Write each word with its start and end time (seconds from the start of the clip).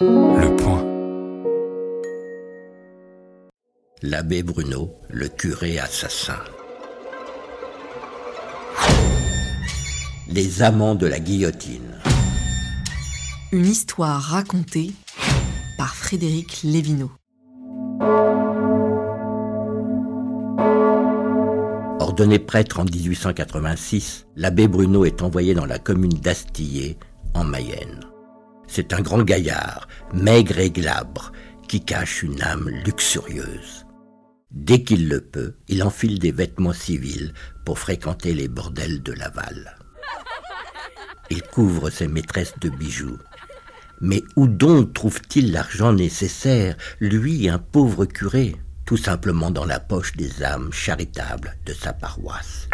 Le 0.00 0.56
point. 0.56 0.84
L'abbé 4.02 4.42
Bruno, 4.42 4.90
le 5.08 5.28
curé 5.28 5.78
assassin. 5.78 6.38
Les 10.28 10.62
amants 10.62 10.96
de 10.96 11.06
la 11.06 11.20
guillotine. 11.20 12.00
Une 13.52 13.66
histoire 13.66 14.20
racontée 14.20 14.90
par 15.78 15.94
Frédéric 15.94 16.62
Lévineau. 16.64 17.12
Ordonné 22.00 22.40
prêtre 22.40 22.80
en 22.80 22.84
1886, 22.84 24.26
l'abbé 24.34 24.66
Bruno 24.66 25.04
est 25.04 25.22
envoyé 25.22 25.54
dans 25.54 25.66
la 25.66 25.78
commune 25.78 26.14
d'Astillé, 26.14 26.98
en 27.34 27.44
Mayenne. 27.44 28.00
C'est 28.66 28.92
un 28.92 29.00
grand 29.00 29.22
gaillard, 29.22 29.88
maigre 30.12 30.58
et 30.58 30.70
glabre, 30.70 31.32
qui 31.68 31.84
cache 31.84 32.22
une 32.22 32.42
âme 32.42 32.68
luxurieuse. 32.68 33.86
Dès 34.50 34.82
qu'il 34.82 35.08
le 35.08 35.20
peut, 35.20 35.54
il 35.68 35.82
enfile 35.82 36.18
des 36.18 36.30
vêtements 36.30 36.72
civils 36.72 37.32
pour 37.64 37.78
fréquenter 37.78 38.34
les 38.34 38.48
bordels 38.48 39.02
de 39.02 39.12
Laval. 39.12 39.76
Il 41.30 41.42
couvre 41.42 41.90
ses 41.90 42.06
maîtresses 42.06 42.58
de 42.60 42.68
bijoux. 42.68 43.18
Mais 44.00 44.22
où 44.36 44.46
donc 44.46 44.92
trouve-t-il 44.92 45.52
l'argent 45.52 45.92
nécessaire, 45.92 46.76
lui, 47.00 47.48
un 47.48 47.58
pauvre 47.58 48.04
curé 48.04 48.54
Tout 48.84 48.96
simplement 48.96 49.50
dans 49.50 49.64
la 49.64 49.80
poche 49.80 50.14
des 50.16 50.42
âmes 50.42 50.72
charitables 50.72 51.56
de 51.64 51.72
sa 51.72 51.92
paroisse? 51.92 52.68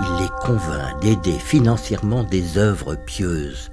Il 0.00 0.22
les 0.22 0.28
convainc 0.40 1.00
d'aider 1.00 1.38
financièrement 1.38 2.22
des 2.22 2.58
œuvres 2.58 2.94
pieuses, 2.94 3.70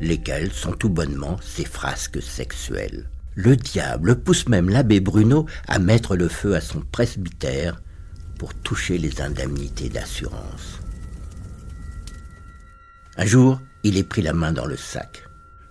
lesquelles 0.00 0.52
sont 0.52 0.72
tout 0.72 0.88
bonnement 0.88 1.38
ses 1.42 1.64
frasques 1.64 2.22
sexuelles. 2.22 3.08
Le 3.34 3.56
diable 3.56 4.16
pousse 4.16 4.48
même 4.48 4.68
l'abbé 4.68 5.00
Bruno 5.00 5.46
à 5.66 5.78
mettre 5.78 6.16
le 6.16 6.28
feu 6.28 6.56
à 6.56 6.60
son 6.60 6.80
presbytère 6.80 7.80
pour 8.38 8.54
toucher 8.54 8.98
les 8.98 9.20
indemnités 9.20 9.88
d'assurance. 9.88 10.80
Un 13.16 13.26
jour, 13.26 13.60
il 13.82 13.96
est 13.96 14.04
pris 14.04 14.22
la 14.22 14.32
main 14.32 14.52
dans 14.52 14.66
le 14.66 14.76
sac. 14.76 15.24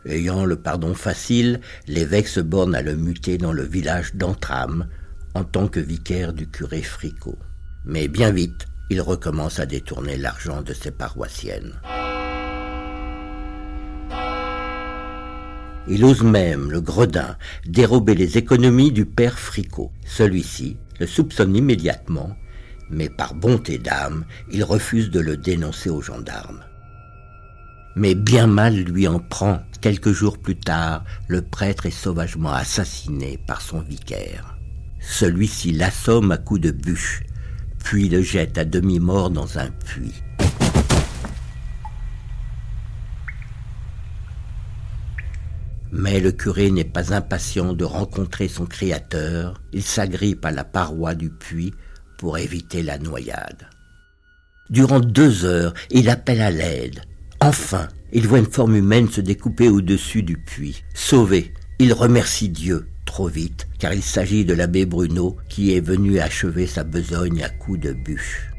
Ayant 0.05 0.45
le 0.45 0.55
pardon 0.55 0.93
facile, 0.93 1.59
l'évêque 1.87 2.27
se 2.27 2.39
borne 2.39 2.75
à 2.75 2.81
le 2.81 2.95
muter 2.95 3.37
dans 3.37 3.51
le 3.51 3.63
village 3.63 4.15
d'Antram 4.15 4.87
en 5.33 5.43
tant 5.43 5.67
que 5.67 5.79
vicaire 5.79 6.33
du 6.33 6.47
curé 6.47 6.81
Fricot. 6.81 7.37
Mais 7.85 8.07
bien 8.07 8.31
vite, 8.31 8.67
il 8.89 9.01
recommence 9.01 9.59
à 9.59 9.65
détourner 9.65 10.17
l'argent 10.17 10.61
de 10.61 10.73
ses 10.73 10.91
paroissiennes. 10.91 11.73
Il 15.89 16.03
ose 16.03 16.21
même, 16.21 16.69
le 16.69 16.81
gredin, 16.81 17.37
dérober 17.65 18.13
les 18.13 18.37
économies 18.37 18.91
du 18.91 19.05
père 19.05 19.39
Fricot. 19.39 19.91
Celui-ci 20.05 20.77
le 20.99 21.07
soupçonne 21.07 21.55
immédiatement, 21.55 22.35
mais 22.89 23.09
par 23.09 23.35
bonté 23.35 23.77
d'âme, 23.77 24.25
il 24.51 24.63
refuse 24.63 25.09
de 25.11 25.19
le 25.19 25.37
dénoncer 25.37 25.89
aux 25.89 26.01
gendarmes. 26.01 26.63
Mais 27.95 28.15
bien 28.15 28.47
mal 28.47 28.75
lui 28.75 29.07
en 29.07 29.19
prend. 29.19 29.61
Quelques 29.81 30.11
jours 30.11 30.37
plus 30.37 30.55
tard, 30.55 31.03
le 31.27 31.41
prêtre 31.41 31.85
est 31.85 31.91
sauvagement 31.91 32.51
assassiné 32.51 33.39
par 33.47 33.61
son 33.61 33.79
vicaire. 33.79 34.57
Celui-ci 34.99 35.71
l'assomme 35.71 36.31
à 36.31 36.37
coups 36.37 36.61
de 36.61 36.71
bûche, 36.71 37.23
puis 37.83 38.09
le 38.09 38.21
jette 38.21 38.57
à 38.57 38.65
demi-mort 38.65 39.29
dans 39.29 39.57
un 39.57 39.69
puits. 39.69 40.23
Mais 45.97 46.19
le 46.19 46.31
curé 46.31 46.69
n'est 46.69 46.83
pas 46.83 47.11
impatient 47.11 47.73
de 47.73 47.83
rencontrer 47.83 48.47
son 48.47 48.67
Créateur, 48.67 49.59
il 49.73 49.81
s'agrippe 49.81 50.45
à 50.45 50.51
la 50.51 50.63
paroi 50.63 51.15
du 51.15 51.31
puits 51.31 51.73
pour 52.19 52.37
éviter 52.37 52.83
la 52.83 52.99
noyade. 52.99 53.67
Durant 54.69 54.99
deux 54.99 55.43
heures, 55.43 55.73
il 55.89 56.09
appelle 56.09 56.41
à 56.41 56.51
l'aide. 56.51 57.01
Enfin, 57.39 57.87
il 58.13 58.27
voit 58.27 58.37
une 58.37 58.45
forme 58.45 58.75
humaine 58.75 59.09
se 59.09 59.21
découper 59.21 59.69
au-dessus 59.69 60.21
du 60.21 60.37
puits. 60.37 60.83
Sauvé, 60.93 61.51
il 61.79 61.93
remercie 61.93 62.49
Dieu, 62.49 62.87
trop 63.05 63.27
vite, 63.27 63.67
car 63.79 63.91
il 63.91 64.03
s'agit 64.03 64.45
de 64.45 64.53
l'abbé 64.53 64.85
Bruno 64.85 65.37
qui 65.49 65.75
est 65.75 65.81
venu 65.81 66.19
achever 66.19 66.67
sa 66.67 66.83
besogne 66.83 67.43
à 67.43 67.49
coups 67.49 67.79
de 67.79 67.93
bûche. 67.93 68.51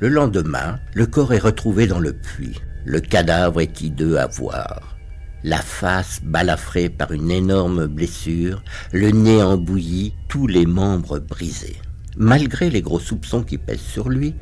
Le 0.00 0.08
lendemain, 0.08 0.78
le 0.92 1.06
corps 1.06 1.32
est 1.32 1.38
retrouvé 1.38 1.86
dans 1.86 1.98
le 1.98 2.12
puits. 2.12 2.60
Le 2.88 3.00
cadavre 3.00 3.60
est 3.60 3.82
hideux 3.82 4.18
à 4.18 4.26
voir. 4.26 4.96
La 5.44 5.60
face 5.60 6.22
balafrée 6.24 6.88
par 6.88 7.12
une 7.12 7.30
énorme 7.30 7.86
blessure, 7.86 8.62
le 8.94 9.10
nez 9.10 9.42
embouilli, 9.42 10.14
tous 10.26 10.46
les 10.46 10.64
membres 10.64 11.18
brisés. 11.18 11.76
Malgré 12.16 12.70
les 12.70 12.80
gros 12.80 12.98
soupçons 12.98 13.42
qui 13.42 13.58
pèsent 13.58 13.82
sur 13.82 14.08
lui, 14.08 14.34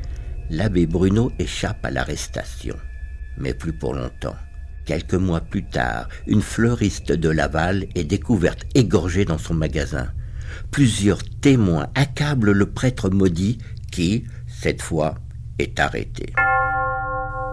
l'abbé 0.49 0.85
Bruno 0.85 1.29
échappe 1.39 1.83
à 1.83 1.91
l'arrestation. 1.91 2.77
Mais 3.37 3.53
plus 3.53 3.73
pour 3.73 3.93
longtemps. 3.93 4.37
Quelques 4.85 5.15
mois 5.15 5.41
plus 5.41 5.65
tard, 5.65 6.07
une 6.25 6.41
fleuriste 6.41 7.11
de 7.11 7.27
Laval 7.27 7.87
est 7.95 8.05
découverte 8.05 8.63
égorgée 8.75 9.25
dans 9.25 9.37
son 9.37 9.55
magasin. 9.55 10.07
Plusieurs 10.71 11.21
témoins 11.41 11.87
accablent 11.95 12.53
le 12.53 12.71
prêtre 12.71 13.09
maudit 13.09 13.57
qui, 13.91 14.23
cette 14.47 14.81
fois, 14.81 15.15
est 15.59 15.81
arrêté. 15.81 16.31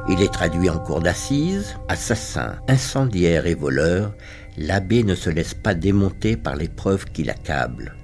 Il 0.07 0.21
est 0.21 0.33
traduit 0.33 0.69
en 0.69 0.79
cour 0.79 1.01
d'assises. 1.01 1.77
Assassin, 1.89 2.57
incendiaire 2.69 3.47
et 3.47 3.55
voleur, 3.55 4.13
l'abbé 4.59 5.03
ne 5.03 5.15
se 5.15 5.31
laisse 5.31 5.55
pas 5.55 5.75
démonter 5.75 6.37
par 6.37 6.57
les 6.57 6.69
preuves 6.69 7.07
qui 7.07 7.25
l'accablent. 7.25 7.95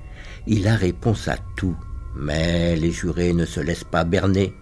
Il 0.47 0.67
a 0.67 0.75
réponse 0.75 1.29
à 1.29 1.37
tout, 1.57 1.77
mais 2.17 2.75
les 2.77 2.91
jurés 2.91 3.35
ne 3.35 3.45
se 3.45 3.61
laissent 3.61 3.85
pas 3.85 4.05
berner. 4.05 4.55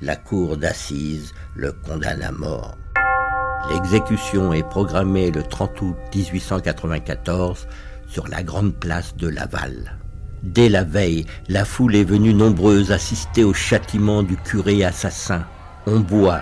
La 0.00 0.16
cour 0.16 0.56
d'assises 0.56 1.32
le 1.54 1.72
condamne 1.72 2.22
à 2.22 2.32
mort. 2.32 2.76
L'exécution 3.70 4.52
est 4.52 4.68
programmée 4.68 5.30
le 5.30 5.44
30 5.44 5.80
août 5.82 5.96
1894 6.12 7.68
sur 8.08 8.26
la 8.26 8.42
grande 8.42 8.74
place 8.74 9.16
de 9.16 9.28
Laval. 9.28 9.96
Dès 10.42 10.68
la 10.68 10.82
veille, 10.82 11.26
la 11.48 11.64
foule 11.64 11.94
est 11.94 12.02
venue 12.02 12.34
nombreuse 12.34 12.90
assister 12.90 13.44
au 13.44 13.54
châtiment 13.54 14.24
du 14.24 14.36
curé 14.36 14.82
assassin. 14.84 15.46
On 15.86 16.00
boit, 16.00 16.40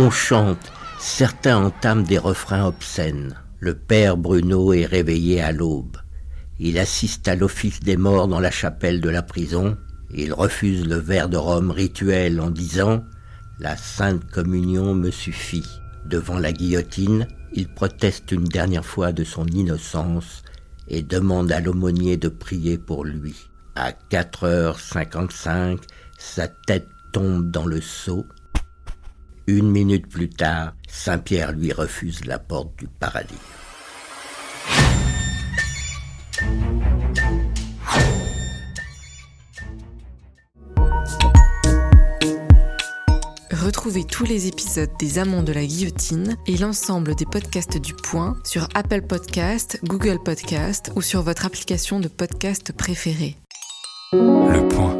on 0.00 0.10
chante, 0.10 0.72
certains 0.98 1.58
entament 1.58 2.04
des 2.04 2.16
refrains 2.16 2.64
obscènes. 2.64 3.34
Le 3.58 3.74
père 3.74 4.16
Bruno 4.16 4.72
est 4.72 4.86
réveillé 4.86 5.42
à 5.42 5.52
l'aube. 5.52 5.98
Il 6.58 6.78
assiste 6.78 7.28
à 7.28 7.36
l'office 7.36 7.80
des 7.80 7.98
morts 7.98 8.26
dans 8.26 8.40
la 8.40 8.50
chapelle 8.50 9.02
de 9.02 9.10
la 9.10 9.22
prison. 9.22 9.76
Il 10.10 10.32
refuse 10.32 10.86
le 10.86 10.96
verre 10.96 11.28
de 11.28 11.36
Rome 11.36 11.70
rituel 11.70 12.40
en 12.40 12.48
disant 12.48 13.04
La 13.58 13.76
Sainte 13.76 14.24
Communion 14.30 14.94
me 14.94 15.10
suffit. 15.10 15.68
Devant 16.06 16.38
la 16.38 16.52
guillotine, 16.52 17.28
il 17.52 17.68
proteste 17.68 18.32
une 18.32 18.44
dernière 18.44 18.86
fois 18.86 19.12
de 19.12 19.24
son 19.24 19.46
innocence 19.48 20.44
et 20.88 21.02
demande 21.02 21.52
à 21.52 21.60
l'aumônier 21.60 22.16
de 22.16 22.28
prier 22.28 22.78
pour 22.78 23.04
lui. 23.04 23.36
À 23.76 23.92
4h55, 24.10 25.78
sa 26.16 26.48
tête 26.48 26.88
tombe 27.12 27.50
dans 27.50 27.66
le 27.66 27.82
seau 27.82 28.24
une 29.56 29.70
minute 29.70 30.06
plus 30.06 30.28
tard, 30.28 30.74
Saint-Pierre 30.88 31.52
lui 31.52 31.72
refuse 31.72 32.24
la 32.24 32.38
porte 32.38 32.78
du 32.78 32.86
paradis. 32.86 33.34
Retrouvez 43.52 44.04
tous 44.04 44.24
les 44.24 44.46
épisodes 44.46 44.90
des 44.98 45.18
Amants 45.18 45.42
de 45.42 45.52
la 45.52 45.64
Guillotine 45.64 46.36
et 46.46 46.56
l'ensemble 46.56 47.14
des 47.14 47.26
podcasts 47.26 47.78
du 47.78 47.94
Point 47.94 48.36
sur 48.44 48.68
Apple 48.74 49.02
Podcast, 49.02 49.78
Google 49.84 50.18
Podcast 50.22 50.92
ou 50.96 51.02
sur 51.02 51.22
votre 51.22 51.46
application 51.46 52.00
de 52.00 52.08
podcast 52.08 52.72
préférée. 52.72 53.36
Le 54.12 54.66
point. 54.68 54.99